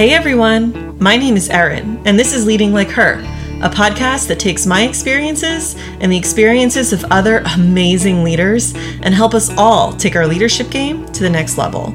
Hey 0.00 0.14
everyone, 0.14 0.96
my 0.98 1.14
name 1.18 1.36
is 1.36 1.50
Erin, 1.50 2.00
and 2.06 2.18
this 2.18 2.32
is 2.32 2.46
Leading 2.46 2.72
Like 2.72 2.88
Her, 2.88 3.20
a 3.62 3.68
podcast 3.68 4.28
that 4.28 4.40
takes 4.40 4.64
my 4.64 4.88
experiences 4.88 5.76
and 6.00 6.10
the 6.10 6.16
experiences 6.16 6.94
of 6.94 7.04
other 7.10 7.42
amazing 7.54 8.24
leaders 8.24 8.72
and 9.02 9.12
help 9.12 9.34
us 9.34 9.54
all 9.58 9.92
take 9.92 10.16
our 10.16 10.26
leadership 10.26 10.70
game 10.70 11.04
to 11.12 11.22
the 11.22 11.28
next 11.28 11.58
level. 11.58 11.90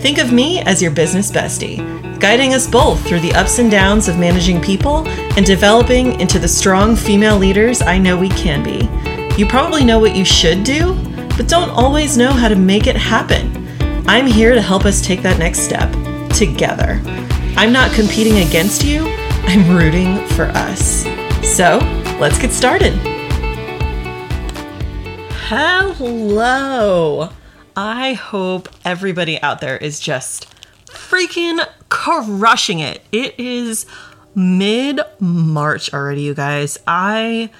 Think 0.00 0.18
of 0.18 0.32
me 0.32 0.62
as 0.62 0.82
your 0.82 0.90
business 0.90 1.30
bestie, 1.30 1.78
guiding 2.18 2.54
us 2.54 2.66
both 2.66 3.00
through 3.06 3.20
the 3.20 3.34
ups 3.34 3.60
and 3.60 3.70
downs 3.70 4.08
of 4.08 4.18
managing 4.18 4.60
people 4.60 5.06
and 5.36 5.46
developing 5.46 6.18
into 6.18 6.40
the 6.40 6.48
strong 6.48 6.96
female 6.96 7.38
leaders 7.38 7.82
I 7.82 7.98
know 7.98 8.18
we 8.18 8.30
can 8.30 8.64
be. 8.64 8.88
You 9.40 9.46
probably 9.46 9.84
know 9.84 10.00
what 10.00 10.16
you 10.16 10.24
should 10.24 10.64
do, 10.64 10.94
but 11.36 11.46
don't 11.46 11.70
always 11.70 12.16
know 12.16 12.32
how 12.32 12.48
to 12.48 12.56
make 12.56 12.88
it 12.88 12.96
happen. 12.96 13.68
I'm 14.08 14.26
here 14.26 14.54
to 14.54 14.60
help 14.60 14.84
us 14.84 15.00
take 15.00 15.22
that 15.22 15.38
next 15.38 15.60
step 15.60 15.92
together. 16.30 17.00
I'm 17.56 17.72
not 17.72 17.92
competing 17.92 18.38
against 18.38 18.84
you, 18.84 19.06
I'm 19.46 19.76
rooting 19.76 20.18
for 20.28 20.46
us. 20.46 21.04
So 21.56 21.78
let's 22.18 22.36
get 22.36 22.50
started. 22.50 22.92
Hello. 25.46 27.30
I 27.76 28.14
hope 28.14 28.68
everybody 28.84 29.40
out 29.40 29.60
there 29.60 29.76
is 29.76 30.00
just 30.00 30.52
freaking 30.86 31.64
crushing 31.88 32.80
it. 32.80 33.02
It 33.12 33.38
is 33.38 33.86
mid 34.34 35.00
March 35.20 35.94
already, 35.94 36.22
you 36.22 36.34
guys. 36.34 36.76
I 36.88 37.50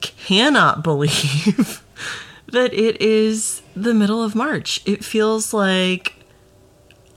cannot 0.00 0.82
believe 0.82 1.84
that 2.50 2.72
it 2.72 3.00
is 3.02 3.60
the 3.74 3.92
middle 3.92 4.22
of 4.22 4.34
March. 4.34 4.80
It 4.86 5.04
feels 5.04 5.52
like 5.52 6.15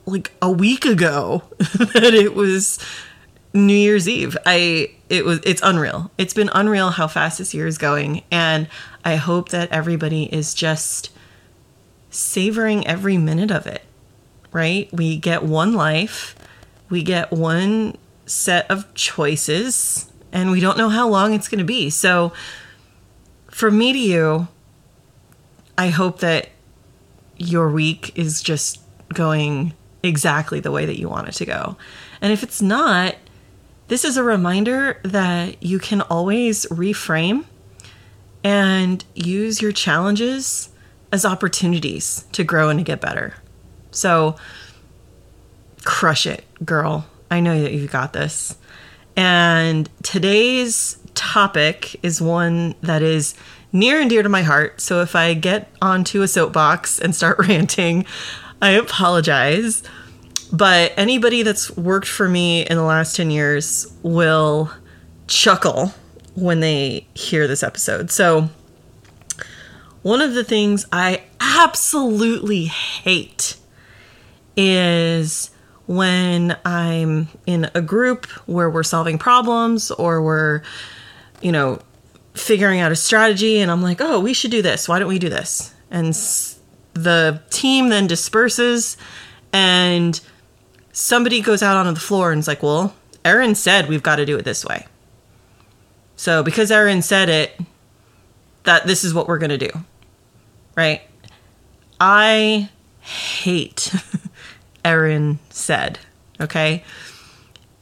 like 0.09 0.31
a 0.41 0.52
week 0.52 0.86
ago 0.86 1.44
that 1.58 2.13
it 2.13 2.34
was 2.36 2.80
New 3.53 3.73
Year's 3.73 4.08
Eve. 4.08 4.38
I 4.45 4.92
it 5.09 5.25
was 5.25 5.39
it's 5.44 5.61
unreal. 5.64 6.11
It's 6.17 6.33
been 6.33 6.50
unreal 6.53 6.92
how 6.92 7.08
fast 7.08 7.38
this 7.38 7.53
year 7.53 7.67
is 7.67 7.78
going 7.78 8.23
and 8.31 8.67
I 9.03 9.16
hope 9.16 9.50
that 9.50 9.72
everybody 9.72 10.23
is 10.23 10.53
just 10.53 11.11
savoring 12.09 12.86
every 12.86 13.17
minute 13.17 13.52
of 13.52 13.67
it. 13.67 13.83
Right? 14.52 14.89
We 14.92 15.17
get 15.17 15.44
one 15.44 15.73
life. 15.73 16.36
We 16.89 17.03
get 17.03 17.31
one 17.31 17.98
set 18.26 18.70
of 18.70 18.94
choices 18.94 20.11
and 20.31 20.52
we 20.52 20.59
don't 20.59 20.78
know 20.78 20.89
how 20.89 21.08
long 21.08 21.33
it's 21.33 21.48
going 21.48 21.59
to 21.59 21.66
be. 21.66 21.89
So 21.89 22.33
from 23.50 23.78
me 23.78 23.94
to 23.94 24.00
you, 24.00 24.48
I 25.78 25.89
hope 25.89 26.20
that 26.20 26.50
your 27.38 27.70
week 27.70 28.17
is 28.17 28.42
just 28.42 28.81
going 29.14 29.73
exactly 30.03 30.59
the 30.59 30.72
way 30.72 30.86
that 30.86 31.00
you 31.00 31.09
want 31.09 31.28
it 31.28 31.33
to 31.33 31.45
go. 31.45 31.78
And 32.22 32.31
if 32.31 32.44
it's 32.44 32.61
not, 32.61 33.16
this 33.88 34.05
is 34.05 34.17
a 34.17 34.23
reminder 34.23 35.00
that 35.03 35.61
you 35.64 35.80
can 35.80 36.02
always 36.02 36.66
reframe 36.67 37.45
and 38.44 39.03
use 39.16 39.61
your 39.61 39.72
challenges 39.72 40.70
as 41.11 41.25
opportunities 41.25 42.25
to 42.31 42.44
grow 42.44 42.70
and 42.70 42.80
to 42.80 42.83
get 42.83 43.02
better. 43.02 43.33
So, 43.92 44.36
crush 45.83 46.27
it, 46.27 46.45
girl. 46.64 47.05
I 47.31 47.39
know 47.39 47.59
that 47.61 47.73
you've 47.73 47.92
got 47.92 48.14
this. 48.14 48.58
And 49.16 49.89
today's 50.03 50.97
topic 51.16 52.00
is 52.03 52.22
one 52.22 52.75
that 52.81 53.02
is 53.02 53.33
near 53.72 54.00
and 54.00 54.09
dear 54.09 54.23
to 54.23 54.30
my 54.30 54.44
heart. 54.44 54.80
So, 54.81 55.02
if 55.02 55.16
I 55.16 55.33
get 55.33 55.72
onto 55.81 56.22
a 56.22 56.27
soapbox 56.27 57.00
and 57.00 57.16
start 57.16 57.39
ranting, 57.47 58.05
I 58.61 58.71
apologize. 58.71 59.83
But 60.52 60.93
anybody 60.97 61.43
that's 61.43 61.69
worked 61.77 62.07
for 62.07 62.27
me 62.27 62.65
in 62.65 62.75
the 62.75 62.83
last 62.83 63.15
10 63.15 63.29
years 63.29 63.91
will 64.02 64.71
chuckle 65.27 65.93
when 66.35 66.59
they 66.59 67.08
hear 67.14 67.48
this 67.48 67.61
episode. 67.61 68.09
So, 68.11 68.49
one 70.02 70.21
of 70.21 70.33
the 70.33 70.43
things 70.43 70.86
I 70.92 71.23
absolutely 71.39 72.65
hate 72.65 73.58
is 74.55 75.52
when 75.87 76.58
I'm 76.65 77.27
in 77.45 77.69
a 77.73 77.81
group 77.81 78.25
where 78.45 78.69
we're 78.69 78.83
solving 78.83 79.17
problems 79.17 79.92
or 79.92 80.21
we're, 80.21 80.61
you 81.42 81.52
know, 81.52 81.80
figuring 82.33 82.80
out 82.80 82.92
a 82.92 82.95
strategy 82.95 83.59
and 83.59 83.69
I'm 83.69 83.81
like, 83.81 83.99
oh, 83.99 84.19
we 84.19 84.33
should 84.33 84.52
do 84.52 84.61
this. 84.61 84.87
Why 84.87 84.99
don't 84.99 85.09
we 85.09 85.19
do 85.19 85.30
this? 85.30 85.73
And 85.92 86.15
the 86.94 87.42
team 87.50 87.89
then 87.89 88.08
disperses 88.08 88.98
and 89.54 90.20
somebody 90.92 91.42
goes 91.42 91.64
out 91.64 91.77
onto 91.77 91.94
the 91.94 92.00
floor 92.00 92.32
and 92.32 92.39
is 92.39 92.48
like, 92.48 92.64
well, 92.64 92.95
Erin 93.23 93.55
said 93.55 93.88
we've 93.89 94.04
got 94.04 94.17
to 94.17 94.26
do 94.26 94.38
it 94.38 94.45
this 94.45 94.66
way. 94.66 94.86
So 96.16 96.44
because 96.44 96.72
Erin 96.72 97.02
said 97.02 97.30
it, 97.30 97.60
that 98.64 98.86
this 98.86 99.04
is 99.04 99.14
what 99.14 99.28
we're 99.28 99.38
going 99.38 99.49
to 99.49 99.58
do. 99.58 99.70
Right? 100.76 101.02
I 101.99 102.70
hate 102.99 103.94
Erin 104.86 105.39
said, 105.49 105.99
okay? 106.39 106.83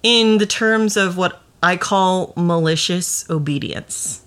In 0.03 0.37
the 0.37 0.45
terms 0.45 0.97
of 0.97 1.17
what 1.17 1.41
I 1.61 1.77
call 1.77 2.33
malicious 2.35 3.29
obedience. 3.29 4.23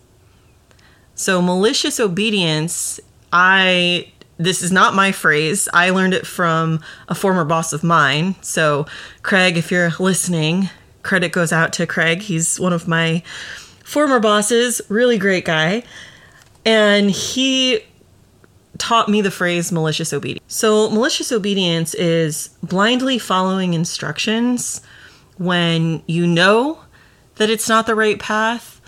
So 1.14 1.40
malicious 1.40 2.00
obedience, 2.00 2.98
I 3.32 4.12
this 4.40 4.62
is 4.62 4.72
not 4.72 4.94
my 4.94 5.12
phrase. 5.12 5.68
I 5.74 5.90
learned 5.90 6.14
it 6.14 6.26
from 6.26 6.80
a 7.08 7.14
former 7.14 7.44
boss 7.44 7.74
of 7.74 7.84
mine. 7.84 8.36
So, 8.40 8.86
Craig, 9.22 9.58
if 9.58 9.70
you're 9.70 9.92
listening, 9.98 10.70
credit 11.02 11.30
goes 11.30 11.52
out 11.52 11.74
to 11.74 11.86
Craig. 11.86 12.22
He's 12.22 12.58
one 12.58 12.72
of 12.72 12.88
my 12.88 13.22
former 13.84 14.18
bosses, 14.18 14.80
really 14.88 15.18
great 15.18 15.44
guy. 15.44 15.82
And 16.64 17.10
he 17.10 17.80
taught 18.78 19.10
me 19.10 19.20
the 19.20 19.30
phrase 19.30 19.70
malicious 19.70 20.12
obedience. 20.12 20.42
So, 20.48 20.88
malicious 20.88 21.30
obedience 21.32 21.92
is 21.94 22.48
blindly 22.62 23.18
following 23.18 23.74
instructions 23.74 24.80
when 25.36 26.02
you 26.06 26.26
know 26.26 26.80
that 27.36 27.50
it's 27.50 27.68
not 27.68 27.86
the 27.86 27.94
right 27.94 28.18
path 28.18 28.80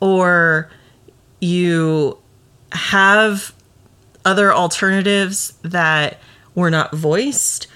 or 0.00 0.70
you 1.40 2.18
have 2.72 3.54
other 4.24 4.52
alternatives 4.52 5.54
that 5.62 6.18
were 6.54 6.70
not 6.70 6.94
voiced 6.94 7.66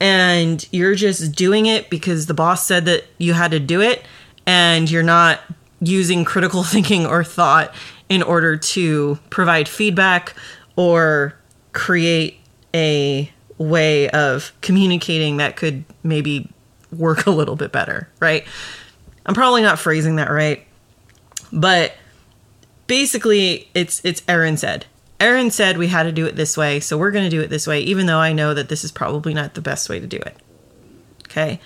and 0.00 0.68
you're 0.72 0.94
just 0.94 1.32
doing 1.32 1.66
it 1.66 1.88
because 1.88 2.26
the 2.26 2.34
boss 2.34 2.66
said 2.66 2.84
that 2.84 3.04
you 3.18 3.32
had 3.32 3.50
to 3.52 3.60
do 3.60 3.80
it 3.80 4.04
and 4.46 4.90
you're 4.90 5.02
not 5.02 5.40
using 5.80 6.24
critical 6.24 6.62
thinking 6.64 7.06
or 7.06 7.24
thought 7.24 7.74
in 8.08 8.22
order 8.22 8.56
to 8.56 9.18
provide 9.30 9.68
feedback 9.68 10.34
or 10.76 11.34
create 11.72 12.38
a 12.74 13.30
way 13.56 14.10
of 14.10 14.52
communicating 14.60 15.36
that 15.38 15.56
could 15.56 15.84
maybe 16.02 16.50
work 16.92 17.26
a 17.26 17.30
little 17.30 17.56
bit 17.56 17.72
better, 17.72 18.08
right? 18.20 18.44
I'm 19.26 19.34
probably 19.34 19.62
not 19.62 19.78
phrasing 19.78 20.16
that 20.16 20.30
right, 20.30 20.66
but 21.52 21.94
basically 22.86 23.68
it's 23.74 24.04
it's 24.04 24.22
Erin 24.28 24.56
said. 24.56 24.86
Erin 25.24 25.50
said 25.50 25.78
we 25.78 25.88
had 25.88 26.02
to 26.02 26.12
do 26.12 26.26
it 26.26 26.36
this 26.36 26.54
way, 26.54 26.80
so 26.80 26.98
we're 26.98 27.10
going 27.10 27.24
to 27.24 27.30
do 27.30 27.40
it 27.40 27.48
this 27.48 27.66
way, 27.66 27.80
even 27.80 28.04
though 28.04 28.18
I 28.18 28.34
know 28.34 28.52
that 28.52 28.68
this 28.68 28.84
is 28.84 28.92
probably 28.92 29.32
not 29.32 29.54
the 29.54 29.62
best 29.62 29.88
way 29.88 29.98
to 29.98 30.06
do 30.06 30.18
it. 30.18 30.36
Okay. 31.22 31.60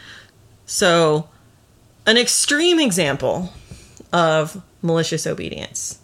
So, 0.65 1.29
an 2.07 2.17
extreme 2.17 2.79
example 2.79 3.53
of 4.13 4.63
malicious 4.81 5.27
obedience 5.27 5.99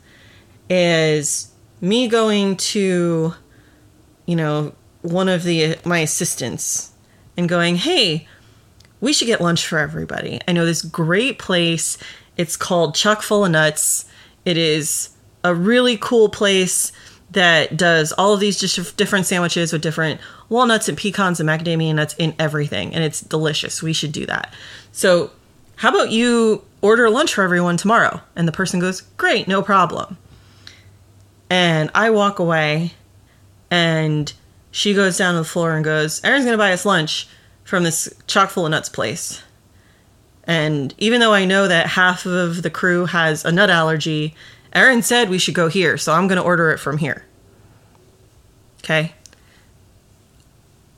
is 0.68 1.52
me 1.80 2.08
going 2.08 2.56
to, 2.56 3.34
you 4.26 4.34
know, 4.34 4.74
one 5.02 5.28
of 5.28 5.44
the 5.44 5.76
my 5.84 6.00
assistants 6.00 6.90
and 7.36 7.48
going, 7.48 7.76
"Hey, 7.76 8.26
we 9.00 9.12
should 9.12 9.26
get 9.26 9.40
lunch 9.40 9.64
for 9.64 9.78
everybody. 9.78 10.40
I 10.48 10.52
know 10.52 10.66
this 10.66 10.82
great 10.82 11.38
place. 11.38 11.98
It's 12.36 12.56
called 12.56 12.96
Chuck 12.96 13.22
Full 13.22 13.44
of 13.44 13.52
Nuts. 13.52 14.06
It 14.44 14.58
is 14.58 15.10
a 15.44 15.54
really 15.54 15.96
cool 15.96 16.28
place 16.28 16.90
that 17.30 17.76
does 17.76 18.12
all 18.12 18.32
of 18.32 18.40
these 18.40 18.58
just 18.58 18.96
different 18.96 19.26
sandwiches 19.26 19.72
with 19.72 19.82
different 19.82 20.20
walnuts 20.48 20.88
and 20.88 20.96
pecans 20.96 21.40
and 21.40 21.48
macadamia 21.48 21.94
nuts 21.94 22.14
in 22.18 22.34
everything. 22.38 22.94
And 22.94 23.02
it's 23.02 23.20
delicious. 23.20 23.82
We 23.82 23.92
should 23.92 24.12
do 24.12 24.26
that. 24.26 24.54
So, 24.92 25.30
how 25.76 25.88
about 25.90 26.10
you 26.10 26.64
order 26.82 27.10
lunch 27.10 27.34
for 27.34 27.42
everyone 27.42 27.76
tomorrow? 27.76 28.20
And 28.36 28.46
the 28.46 28.52
person 28.52 28.78
goes, 28.78 29.00
Great, 29.16 29.48
no 29.48 29.62
problem. 29.62 30.16
And 31.50 31.90
I 31.94 32.10
walk 32.10 32.38
away 32.38 32.92
and 33.70 34.32
she 34.70 34.94
goes 34.94 35.18
down 35.18 35.34
to 35.34 35.40
the 35.40 35.44
floor 35.44 35.74
and 35.74 35.84
goes, 35.84 36.22
Erin's 36.24 36.46
to 36.46 36.56
buy 36.56 36.72
us 36.72 36.84
lunch 36.84 37.28
from 37.64 37.84
this 37.84 38.12
chock 38.26 38.50
full 38.50 38.66
of 38.66 38.70
nuts 38.70 38.88
place. 38.88 39.42
And 40.44 40.94
even 40.98 41.20
though 41.20 41.32
I 41.32 41.44
know 41.44 41.68
that 41.68 41.86
half 41.86 42.26
of 42.26 42.62
the 42.62 42.70
crew 42.70 43.06
has 43.06 43.44
a 43.44 43.52
nut 43.52 43.70
allergy 43.70 44.34
Erin 44.74 45.02
said 45.02 45.30
we 45.30 45.38
should 45.38 45.54
go 45.54 45.68
here, 45.68 45.96
so 45.96 46.12
I'm 46.12 46.26
going 46.26 46.38
to 46.38 46.42
order 46.42 46.70
it 46.70 46.78
from 46.78 46.98
here. 46.98 47.24
Okay. 48.78 49.12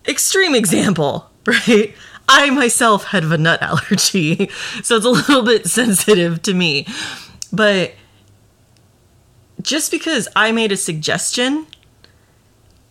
Extreme 0.06 0.54
example, 0.54 1.30
right? 1.46 1.94
I 2.28 2.50
myself 2.50 3.04
have 3.06 3.30
a 3.30 3.38
nut 3.38 3.62
allergy, 3.62 4.50
so 4.82 4.96
it's 4.96 5.06
a 5.06 5.10
little 5.10 5.42
bit 5.42 5.66
sensitive 5.66 6.42
to 6.42 6.54
me. 6.54 6.86
But 7.52 7.94
just 9.62 9.90
because 9.90 10.28
I 10.34 10.52
made 10.52 10.72
a 10.72 10.76
suggestion 10.76 11.66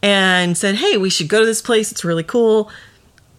and 0.02 0.58
said, 0.58 0.76
hey, 0.76 0.98
we 0.98 1.10
should 1.10 1.28
go 1.28 1.40
to 1.40 1.46
this 1.46 1.62
place, 1.62 1.92
it's 1.92 2.06
really 2.06 2.24
cool, 2.24 2.70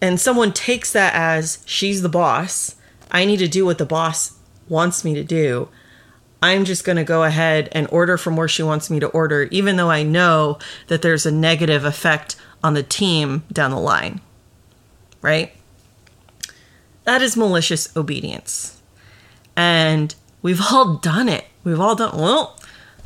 and 0.01 0.19
someone 0.19 0.53
takes 0.53 0.91
that 0.91 1.13
as 1.15 1.63
she's 1.65 2.01
the 2.01 2.09
boss, 2.09 2.75
I 3.09 3.25
need 3.25 3.37
to 3.37 3.47
do 3.47 3.65
what 3.65 3.77
the 3.77 3.85
boss 3.85 4.37
wants 4.69 5.03
me 5.03 5.13
to 5.15 5.23
do. 5.23 5.69
I'm 6.41 6.65
just 6.65 6.83
going 6.83 6.97
to 6.97 7.03
go 7.03 7.23
ahead 7.23 7.69
and 7.71 7.87
order 7.91 8.17
from 8.17 8.35
where 8.35 8.47
she 8.47 8.63
wants 8.63 8.89
me 8.89 8.99
to 8.99 9.07
order, 9.07 9.43
even 9.43 9.75
though 9.75 9.89
I 9.89 10.03
know 10.03 10.59
that 10.87 11.01
there's 11.01 11.25
a 11.25 11.31
negative 11.31 11.83
effect 11.83 12.35
on 12.63 12.73
the 12.73 12.83
team 12.83 13.43
down 13.51 13.71
the 13.71 13.79
line. 13.79 14.21
Right? 15.21 15.51
That 17.05 17.21
is 17.21 17.35
malicious 17.35 17.95
obedience. 17.95 18.81
And 19.55 20.13
we've 20.41 20.61
all 20.71 20.95
done 20.95 21.27
it. 21.27 21.45
We've 21.63 21.79
all 21.79 21.95
done, 21.95 22.17
well, 22.17 22.59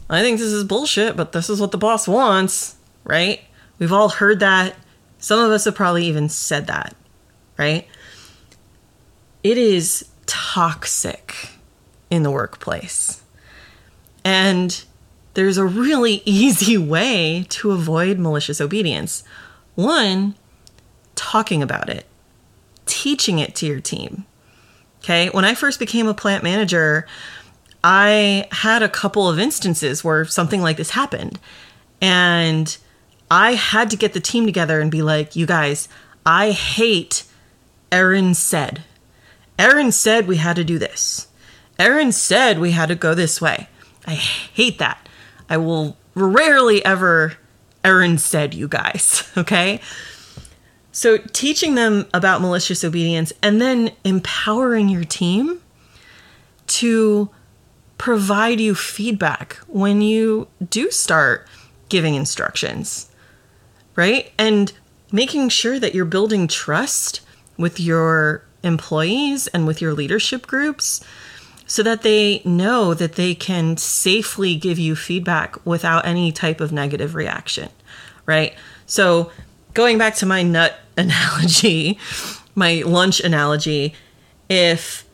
I 0.10 0.22
think 0.22 0.40
this 0.40 0.52
is 0.52 0.64
bullshit, 0.66 1.16
but 1.16 1.32
this 1.32 1.50
is 1.50 1.62
what 1.62 1.72
the 1.72 1.78
boss 1.78 2.08
wants. 2.08 2.76
Right? 3.06 3.42
We've 3.80 3.94
all 3.94 4.10
heard 4.10 4.42
that. 4.42 4.76
Some 5.20 5.40
of 5.40 5.52
us 5.52 5.66
have 5.66 5.76
probably 5.76 6.06
even 6.06 6.28
said 6.28 6.68
that. 6.68 6.96
Right? 7.58 7.88
It 9.44 9.58
is 9.58 10.08
toxic 10.26 11.50
in 12.10 12.24
the 12.24 12.32
workplace. 12.32 13.21
And 14.24 14.84
there's 15.34 15.58
a 15.58 15.66
really 15.66 16.22
easy 16.26 16.78
way 16.78 17.46
to 17.50 17.72
avoid 17.72 18.20
malicious 18.20 18.62
obedience. 18.62 19.24
One, 19.76 20.36
talking 21.16 21.64
about 21.64 21.90
it, 21.90 22.06
teaching 22.86 23.40
it 23.40 23.56
to 23.56 23.66
your 23.66 23.80
team. 23.80 24.26
Okay, 25.00 25.30
when 25.30 25.46
I 25.46 25.56
first 25.56 25.80
became 25.80 26.08
a 26.08 26.14
plant 26.14 26.44
manager, 26.44 27.08
I 27.84 28.48
had 28.52 28.84
a 28.84 28.90
couple 28.90 29.28
of 29.28 29.40
instances 29.40 30.04
where 30.04 30.26
something 30.26 30.62
like 30.62 30.78
this 30.78 30.92
happened. 30.92 31.40
And 32.02 32.76
I 33.32 33.54
had 33.54 33.90
to 33.92 33.98
get 33.98 34.14
the 34.14 34.20
team 34.20 34.46
together 34.46 34.80
and 34.80 34.92
be 34.92 35.02
like, 35.02 35.36
you 35.36 35.46
guys, 35.46 35.90
I 36.26 36.52
hate 36.52 37.24
Erin 37.92 38.36
said. 38.36 38.84
Erin 39.58 39.92
said 39.92 40.28
we 40.28 40.38
had 40.38 40.56
to 40.56 40.64
do 40.64 40.78
this. 40.78 41.28
Erin 41.80 42.12
said 42.12 42.60
we 42.60 42.72
had 42.72 42.90
to 42.90 42.96
go 42.96 43.16
this 43.16 43.42
way. 43.42 43.68
I 44.06 44.14
hate 44.14 44.80
that. 44.80 45.08
I 45.50 45.58
will 45.58 45.98
rarely 46.16 46.84
ever 46.84 47.38
Erin 47.84 48.18
said 48.18 48.54
you 48.54 48.68
guys, 48.68 49.30
okay? 49.38 49.82
So 50.92 51.18
teaching 51.18 51.76
them 51.76 52.06
about 52.14 52.42
malicious 52.42 52.84
obedience 52.84 53.32
and 53.42 53.62
then 53.62 53.92
empowering 54.04 54.90
your 54.90 55.04
team 55.04 55.62
to 56.68 57.30
provide 57.98 58.60
you 58.60 58.76
feedback 58.76 59.56
when 59.68 60.02
you 60.02 60.48
do 60.70 60.92
start 60.92 61.48
giving 61.90 62.16
instructions, 62.16 63.10
right? 63.96 64.32
And 64.38 64.74
making 65.12 65.50
sure 65.50 65.80
that 65.80 65.94
you're 65.94 66.06
building 66.06 66.48
trust 66.48 67.22
with 67.58 67.80
your 67.80 68.44
employees 68.64 69.48
and 69.48 69.68
with 69.68 69.82
your 69.82 69.94
leadership 69.94 70.48
groups 70.48 71.04
so 71.72 71.82
that 71.84 72.02
they 72.02 72.42
know 72.44 72.94
that 72.94 73.14
they 73.14 73.34
can 73.34 73.78
safely 73.78 74.58
give 74.58 74.78
you 74.78 74.94
feedback 74.94 75.56
without 75.66 76.06
any 76.06 76.30
type 76.30 76.60
of 76.60 76.74
negative 76.74 77.16
reaction, 77.16 77.70
right? 78.26 78.54
So, 78.88 79.32
going 79.74 79.98
back 79.98 80.16
to 80.16 80.26
my 80.26 80.44
nut 80.44 80.78
analogy, 80.98 81.98
my 82.56 82.84
lunch 82.86 83.22
analogy, 83.22 83.94
if 84.50 85.08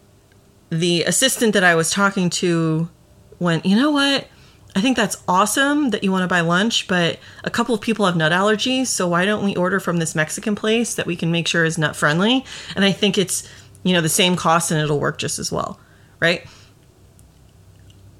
the 0.71 1.03
assistant 1.03 1.53
that 1.53 1.63
I 1.63 1.75
was 1.75 1.91
talking 1.91 2.31
to 2.41 2.89
went, 3.37 3.63
you 3.63 3.75
know 3.75 3.91
what? 3.91 4.27
I 4.75 4.81
think 4.81 4.97
that's 4.97 5.23
awesome 5.27 5.91
that 5.91 6.03
you 6.03 6.11
want 6.11 6.23
to 6.23 6.27
buy 6.27 6.41
lunch, 6.41 6.87
but 6.87 7.19
a 7.43 7.51
couple 7.51 7.75
of 7.75 7.81
people 7.81 8.07
have 8.07 8.15
nut 8.15 8.31
allergies, 8.31 8.87
so 8.87 9.07
why 9.07 9.25
don't 9.25 9.45
we 9.45 9.55
order 9.55 9.79
from 9.79 9.97
this 9.97 10.15
Mexican 10.15 10.55
place 10.55 10.95
that 10.95 11.05
we 11.05 11.15
can 11.15 11.31
make 11.31 11.47
sure 11.47 11.65
is 11.65 11.77
nut 11.77 11.95
friendly? 11.95 12.43
And 12.75 12.83
I 12.83 12.93
think 12.93 13.15
it's, 13.15 13.47
you 13.83 13.93
know, 13.93 14.01
the 14.01 14.09
same 14.09 14.35
cost 14.35 14.71
and 14.71 14.81
it'll 14.81 14.99
work 14.99 15.19
just 15.19 15.37
as 15.37 15.51
well 15.51 15.79
right? 16.19 16.45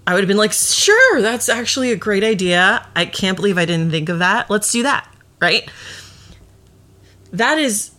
I 0.06 0.14
would 0.14 0.22
have 0.22 0.28
been 0.28 0.38
like, 0.38 0.54
sure, 0.54 1.22
that's 1.22 1.50
actually 1.50 1.92
a 1.92 1.98
great 1.98 2.24
idea. 2.24 2.88
I 2.96 3.06
can't 3.06 3.36
believe 3.36 3.58
I 3.58 3.66
didn't 3.66 3.92
think 3.92 4.08
of 4.08 4.20
that. 4.20 4.50
Let's 4.50 4.72
do 4.72 4.84
that, 4.84 5.14
right? 5.42 5.70
That 7.32 7.58
is 7.58 7.92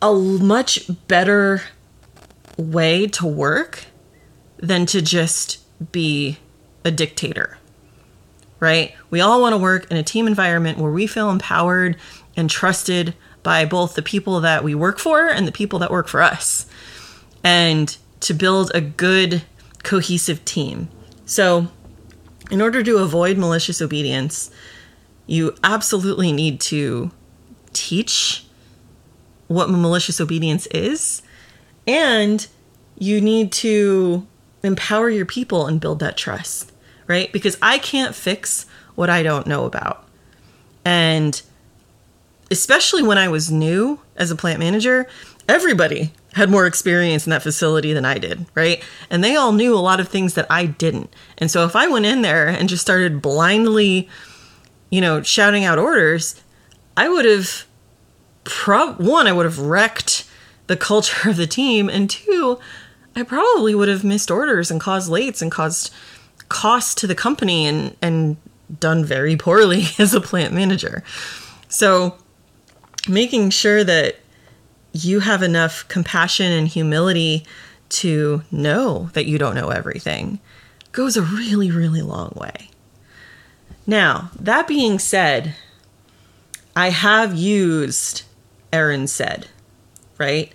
a 0.00 0.14
much 0.14 0.88
better 1.08 1.62
way 2.56 3.06
to 3.08 3.26
work 3.26 3.86
than 4.58 4.86
to 4.86 5.02
just 5.02 5.58
be 5.92 6.38
a 6.84 6.90
dictator, 6.90 7.58
right? 8.60 8.94
We 9.10 9.20
all 9.20 9.40
want 9.40 9.54
to 9.54 9.58
work 9.58 9.90
in 9.90 9.96
a 9.96 10.02
team 10.02 10.28
environment 10.28 10.78
where 10.78 10.92
we 10.92 11.08
feel 11.08 11.30
empowered 11.30 11.96
and 12.36 12.48
trusted 12.48 13.14
by 13.42 13.64
both 13.64 13.94
the 13.94 14.02
people 14.02 14.40
that 14.40 14.62
we 14.62 14.74
work 14.74 14.98
for 14.98 15.28
and 15.28 15.46
the 15.46 15.52
people 15.52 15.80
that 15.80 15.90
work 15.90 16.08
for 16.08 16.22
us. 16.22 16.66
And 17.42 17.96
to 18.26 18.34
build 18.34 18.72
a 18.74 18.80
good, 18.80 19.42
cohesive 19.82 20.44
team. 20.44 20.88
So, 21.24 21.68
in 22.50 22.60
order 22.60 22.82
to 22.82 22.98
avoid 22.98 23.38
malicious 23.38 23.80
obedience, 23.80 24.50
you 25.26 25.54
absolutely 25.62 26.32
need 26.32 26.60
to 26.60 27.10
teach 27.72 28.44
what 29.48 29.70
malicious 29.70 30.20
obedience 30.20 30.66
is, 30.66 31.22
and 31.86 32.46
you 32.98 33.20
need 33.20 33.52
to 33.52 34.26
empower 34.62 35.08
your 35.08 35.26
people 35.26 35.66
and 35.66 35.80
build 35.80 36.00
that 36.00 36.16
trust, 36.16 36.72
right? 37.06 37.32
Because 37.32 37.56
I 37.62 37.78
can't 37.78 38.14
fix 38.14 38.66
what 38.96 39.08
I 39.08 39.22
don't 39.22 39.46
know 39.46 39.66
about. 39.66 40.08
And 40.84 41.40
especially 42.50 43.02
when 43.02 43.18
I 43.18 43.28
was 43.28 43.52
new 43.52 44.00
as 44.16 44.30
a 44.30 44.36
plant 44.36 44.58
manager, 44.58 45.06
everybody 45.48 46.12
had 46.36 46.50
more 46.50 46.66
experience 46.66 47.26
in 47.26 47.30
that 47.30 47.42
facility 47.42 47.94
than 47.94 48.04
I 48.04 48.18
did, 48.18 48.44
right? 48.54 48.84
And 49.08 49.24
they 49.24 49.36
all 49.36 49.52
knew 49.52 49.74
a 49.74 49.80
lot 49.80 50.00
of 50.00 50.08
things 50.08 50.34
that 50.34 50.46
I 50.50 50.66
didn't. 50.66 51.10
And 51.38 51.50
so 51.50 51.64
if 51.64 51.74
I 51.74 51.88
went 51.88 52.04
in 52.04 52.20
there 52.20 52.46
and 52.46 52.68
just 52.68 52.82
started 52.82 53.22
blindly, 53.22 54.06
you 54.90 55.00
know, 55.00 55.22
shouting 55.22 55.64
out 55.64 55.78
orders, 55.78 56.42
I 56.94 57.08
would 57.08 57.24
have 57.24 57.64
prob 58.44 59.00
one, 59.00 59.26
I 59.26 59.32
would 59.32 59.46
have 59.46 59.58
wrecked 59.58 60.28
the 60.66 60.76
culture 60.76 61.30
of 61.30 61.38
the 61.38 61.46
team, 61.46 61.88
and 61.88 62.10
two, 62.10 62.58
I 63.14 63.22
probably 63.22 63.74
would 63.74 63.88
have 63.88 64.04
missed 64.04 64.30
orders 64.30 64.70
and 64.70 64.78
caused 64.78 65.10
lates 65.10 65.40
and 65.40 65.50
caused 65.50 65.90
cost 66.50 66.98
to 66.98 67.06
the 67.06 67.14
company 67.14 67.66
and 67.66 67.96
and 68.02 68.36
done 68.78 69.06
very 69.06 69.36
poorly 69.36 69.84
as 69.98 70.12
a 70.12 70.20
plant 70.20 70.52
manager. 70.52 71.02
So 71.68 72.18
making 73.08 73.50
sure 73.50 73.82
that 73.84 74.16
you 75.04 75.20
have 75.20 75.42
enough 75.42 75.86
compassion 75.88 76.52
and 76.52 76.68
humility 76.68 77.46
to 77.88 78.42
know 78.50 79.10
that 79.12 79.26
you 79.26 79.38
don't 79.38 79.54
know 79.54 79.68
everything 79.68 80.40
goes 80.92 81.16
a 81.16 81.22
really, 81.22 81.70
really 81.70 82.02
long 82.02 82.32
way. 82.34 82.70
Now, 83.86 84.30
that 84.38 84.66
being 84.66 84.98
said, 84.98 85.54
I 86.74 86.90
have 86.90 87.34
used 87.34 88.22
Erin 88.72 89.06
said, 89.06 89.48
right? 90.18 90.52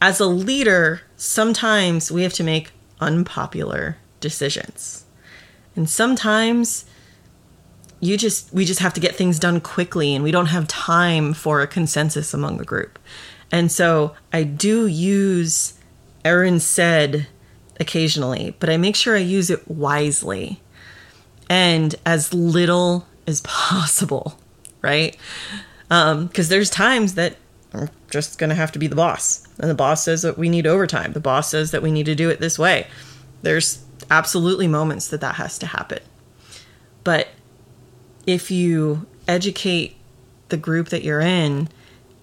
As 0.00 0.20
a 0.20 0.26
leader, 0.26 1.02
sometimes 1.16 2.10
we 2.10 2.22
have 2.22 2.34
to 2.34 2.44
make 2.44 2.72
unpopular 3.00 3.96
decisions. 4.20 5.04
And 5.74 5.88
sometimes 5.88 6.84
you 8.00 8.16
just 8.16 8.52
we 8.52 8.64
just 8.64 8.80
have 8.80 8.94
to 8.94 9.00
get 9.00 9.16
things 9.16 9.38
done 9.38 9.60
quickly 9.60 10.14
and 10.14 10.22
we 10.22 10.30
don't 10.30 10.46
have 10.46 10.68
time 10.68 11.34
for 11.34 11.60
a 11.60 11.66
consensus 11.66 12.32
among 12.32 12.58
the 12.58 12.64
group. 12.64 12.98
And 13.50 13.72
so 13.72 14.14
I 14.32 14.42
do 14.44 14.86
use 14.86 15.74
Erin 16.24 16.60
said 16.60 17.26
occasionally, 17.80 18.54
but 18.60 18.68
I 18.68 18.76
make 18.76 18.96
sure 18.96 19.16
I 19.16 19.20
use 19.20 19.50
it 19.50 19.68
wisely 19.68 20.60
and 21.48 21.94
as 22.04 22.34
little 22.34 23.06
as 23.26 23.40
possible, 23.44 24.38
right? 24.82 25.16
Because 25.88 26.12
um, 26.12 26.30
there's 26.30 26.70
times 26.70 27.14
that 27.14 27.36
I'm 27.72 27.88
just 28.10 28.38
going 28.38 28.50
to 28.50 28.56
have 28.56 28.72
to 28.72 28.78
be 28.78 28.86
the 28.86 28.96
boss. 28.96 29.46
And 29.58 29.70
the 29.70 29.74
boss 29.74 30.04
says 30.04 30.22
that 30.22 30.38
we 30.38 30.48
need 30.48 30.66
overtime. 30.66 31.12
The 31.12 31.20
boss 31.20 31.50
says 31.50 31.70
that 31.70 31.82
we 31.82 31.90
need 31.90 32.06
to 32.06 32.14
do 32.14 32.30
it 32.30 32.40
this 32.40 32.58
way. 32.58 32.86
There's 33.42 33.84
absolutely 34.10 34.68
moments 34.68 35.08
that 35.08 35.20
that 35.20 35.36
has 35.36 35.58
to 35.58 35.66
happen. 35.66 36.00
But 37.04 37.28
if 38.28 38.50
you 38.50 39.06
educate 39.26 39.96
the 40.50 40.56
group 40.58 40.90
that 40.90 41.02
you're 41.02 41.22
in 41.22 41.66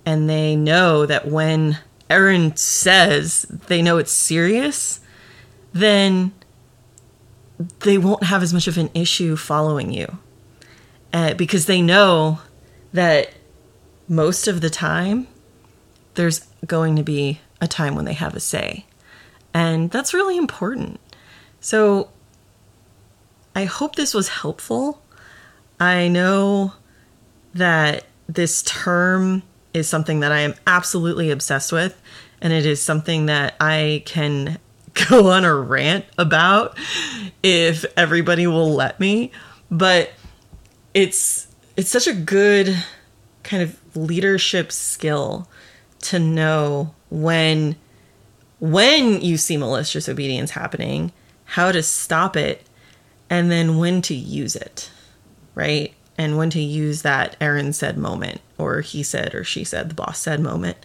and 0.06 0.30
they 0.30 0.56
know 0.56 1.04
that 1.08 1.28
when 1.28 1.80
Erin 2.12 2.56
says 2.56 3.42
they 3.68 3.82
know 3.82 3.98
it's 3.98 4.12
serious, 4.12 5.00
then 5.74 6.32
they 7.80 7.98
won't 7.98 8.24
have 8.24 8.44
as 8.44 8.54
much 8.54 8.68
of 8.68 8.78
an 8.78 8.92
issue 8.94 9.36
following 9.36 9.92
you 9.92 10.20
uh, 11.12 11.34
because 11.34 11.66
they 11.66 11.82
know 11.82 12.40
that 12.94 13.34
most 14.08 14.48
of 14.48 14.62
the 14.62 14.70
time 14.70 15.28
there's 16.14 16.46
going 16.68 16.96
to 16.98 17.04
be 17.04 17.40
a 17.60 17.68
time 17.68 17.96
when 17.96 18.06
they 18.06 18.14
have 18.14 18.36
a 18.36 18.40
say. 18.40 18.86
And 19.56 19.90
that's 19.90 20.14
really 20.14 20.38
important. 20.38 21.00
So 21.62 22.10
I 23.56 23.64
hope 23.64 23.96
this 23.96 24.14
was 24.14 24.28
helpful. 24.30 25.02
I 25.79 26.08
know 26.08 26.74
that 27.53 28.05
this 28.27 28.63
term 28.63 29.44
is 29.74 29.88
something 29.88 30.22
that 30.22 30.32
I 30.32 30.39
am 30.39 30.55
absolutely 30.65 31.32
obsessed 31.32 31.72
with, 31.72 32.01
and 32.41 32.53
it 32.53 32.65
is 32.65 32.82
something 32.82 33.25
that 33.27 33.55
I 33.60 34.03
can 34.05 34.58
go 35.10 35.29
on 35.29 35.44
a 35.44 35.53
rant 35.53 36.05
about 36.17 36.77
if 37.44 37.86
everybody 37.98 38.48
will 38.48 38.74
let 38.74 39.00
me. 39.00 39.32
But 39.70 40.12
it's 40.94 41.48
it's 41.75 41.89
such 41.89 42.08
a 42.08 42.13
good 42.13 42.84
kind 43.44 43.62
of 43.62 43.77
leadership 43.96 44.72
skill 44.72 45.48
to 46.00 46.20
know 46.20 46.94
when 47.10 47.75
when 48.60 49.22
you 49.22 49.38
see 49.38 49.58
malicious 49.58 50.08
obedience 50.08 50.51
happening, 50.51 51.12
how 51.44 51.72
to 51.72 51.84
stop 51.84 52.38
it 52.38 52.65
and 53.29 53.51
then 53.51 53.77
when 53.77 54.01
to 54.03 54.15
use 54.15 54.55
it. 54.55 54.89
Right? 55.56 55.94
And 56.18 56.38
when 56.38 56.50
to 56.52 56.62
use 56.62 57.02
that 57.02 57.36
Erin 57.42 57.74
said 57.74 57.98
moment 57.98 58.42
or 58.58 58.82
he 58.82 59.04
said 59.04 59.34
or 59.36 59.44
she 59.44 59.64
said 59.64 59.90
the 59.90 59.96
boss 59.96 60.20
said 60.20 60.40
moment. 60.40 60.78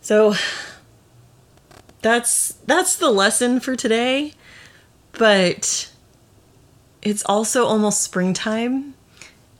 So 0.00 0.34
that's 2.02 2.52
that's 2.66 2.96
the 2.96 3.10
lesson 3.10 3.60
for 3.60 3.76
today. 3.76 4.34
But 5.12 5.90
it's 7.00 7.22
also 7.26 7.64
almost 7.66 8.02
springtime 8.02 8.94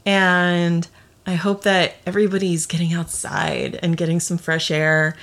and 0.04 0.88
I 1.26 1.34
hope 1.34 1.62
that 1.62 1.94
everybody's 2.04 2.66
getting 2.66 2.92
outside 2.92 3.78
and 3.82 3.96
getting 3.96 4.20
some 4.20 4.36
fresh 4.36 4.70
air 4.70 5.16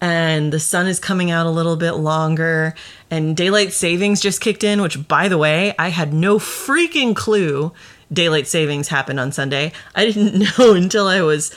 and 0.00 0.52
the 0.52 0.60
sun 0.60 0.86
is 0.86 1.00
coming 1.00 1.30
out 1.30 1.46
a 1.46 1.50
little 1.50 1.76
bit 1.76 1.92
longer 1.92 2.74
and 3.10 3.36
daylight 3.36 3.72
savings 3.72 4.20
just 4.20 4.40
kicked 4.40 4.62
in 4.62 4.82
which 4.82 5.08
by 5.08 5.28
the 5.28 5.38
way 5.38 5.74
I 5.78 5.88
had 5.88 6.12
no 6.12 6.38
freaking 6.38 7.16
clue 7.16 7.72
daylight 8.12 8.46
savings 8.46 8.88
happened 8.88 9.20
on 9.20 9.32
Sunday. 9.32 9.72
I 9.94 10.06
didn't 10.06 10.38
know 10.58 10.74
until 10.74 11.06
I 11.06 11.20
was 11.22 11.54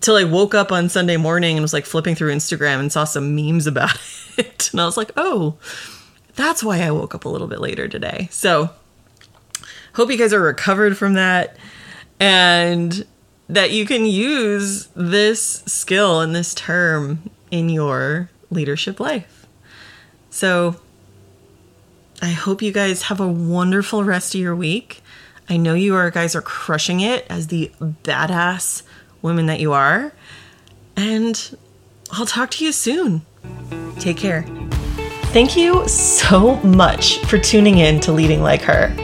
till 0.00 0.16
I 0.16 0.24
woke 0.24 0.54
up 0.54 0.72
on 0.72 0.88
Sunday 0.88 1.16
morning 1.16 1.56
and 1.56 1.62
was 1.62 1.72
like 1.72 1.86
flipping 1.86 2.14
through 2.14 2.34
Instagram 2.34 2.80
and 2.80 2.92
saw 2.92 3.04
some 3.04 3.34
memes 3.34 3.66
about 3.66 3.96
it. 4.36 4.70
And 4.72 4.80
I 4.80 4.84
was 4.84 4.96
like, 4.96 5.12
"Oh, 5.16 5.56
that's 6.34 6.62
why 6.62 6.80
I 6.80 6.90
woke 6.90 7.14
up 7.14 7.24
a 7.24 7.28
little 7.28 7.48
bit 7.48 7.60
later 7.60 7.88
today." 7.88 8.28
So, 8.30 8.70
hope 9.94 10.10
you 10.10 10.18
guys 10.18 10.32
are 10.32 10.40
recovered 10.40 10.96
from 10.96 11.14
that 11.14 11.56
and 12.18 13.06
that 13.48 13.70
you 13.70 13.84
can 13.84 14.06
use 14.06 14.88
this 14.94 15.62
skill 15.66 16.20
and 16.20 16.34
this 16.34 16.54
term 16.54 17.30
in 17.50 17.68
your 17.68 18.30
leadership 18.50 18.98
life. 18.98 19.46
So, 20.30 20.76
I 22.22 22.30
hope 22.30 22.62
you 22.62 22.72
guys 22.72 23.02
have 23.02 23.20
a 23.20 23.28
wonderful 23.28 24.04
rest 24.04 24.34
of 24.34 24.40
your 24.40 24.56
week. 24.56 25.02
I 25.48 25.56
know 25.56 25.74
you 25.74 25.94
are 25.94 26.10
guys 26.10 26.34
are 26.34 26.42
crushing 26.42 27.00
it 27.00 27.26
as 27.28 27.48
the 27.48 27.70
badass 27.80 28.82
women 29.22 29.46
that 29.46 29.60
you 29.60 29.72
are. 29.72 30.12
And 30.96 31.56
I'll 32.12 32.26
talk 32.26 32.50
to 32.52 32.64
you 32.64 32.72
soon. 32.72 33.22
Take 33.98 34.16
care. 34.16 34.44
Thank 35.32 35.56
you 35.56 35.86
so 35.88 36.56
much 36.56 37.18
for 37.26 37.38
tuning 37.38 37.78
in 37.78 38.00
to 38.00 38.12
Leading 38.12 38.42
Like 38.42 38.60
Her. 38.62 38.94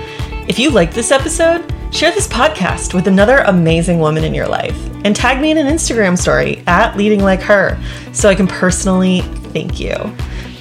If 0.47 0.59
you 0.59 0.71
liked 0.71 0.95
this 0.95 1.11
episode, 1.11 1.73
share 1.91 2.13
this 2.13 2.29
podcast 2.29 2.93
with 2.93 3.07
another 3.07 3.39
amazing 3.39 3.99
woman 3.99 4.25
in 4.25 4.35
your 4.35 4.47
life 4.49 4.77
and 5.05 5.17
tag 5.17 5.41
me 5.41 5.51
in 5.51 5.59
an 5.59 5.67
Instagram 5.67 6.19
story 6.19 6.63
at 6.67 6.97
Leading 6.97 7.21
Like 7.21 7.41
Her 7.41 7.79
so 8.13 8.29
I 8.29 8.35
can 8.35 8.47
personally 8.47 9.23
thank 9.53 9.81
you. 9.81 9.95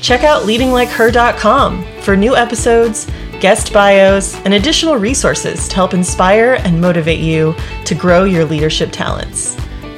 Check 0.01 0.23
out 0.23 0.43
leadingLikeHer.com 0.43 2.01
for 2.01 2.15
new 2.15 2.35
episodes, 2.35 3.07
guest 3.39 3.73
bios, 3.73 4.35
and 4.45 4.53
additional 4.53 4.97
resources 4.97 5.67
to 5.67 5.75
help 5.75 5.93
inspire 5.93 6.55
and 6.63 6.79
motivate 6.79 7.19
you 7.19 7.55
to 7.85 7.95
grow 7.95 8.23
your 8.23 8.45
leadership 8.45 8.89
talents. 8.91 9.57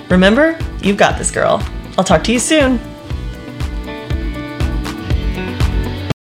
Remember, 0.10 0.58
you've 0.82 0.98
got 0.98 1.18
this, 1.18 1.32
girl. 1.32 1.64
I'll 1.98 2.04
talk 2.04 2.24
to 2.26 2.34
you 2.34 2.40
soon. 2.40 2.80